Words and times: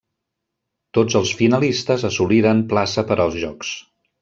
Tots 0.97 1.17
els 1.19 1.33
finalistes 1.41 2.07
assoliren 2.11 2.65
plaça 2.73 3.07
per 3.13 3.21
als 3.27 3.39
Jocs. 3.45 3.79